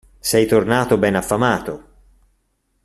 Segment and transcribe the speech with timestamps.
[0.17, 1.83] Sei tornato ben affamato.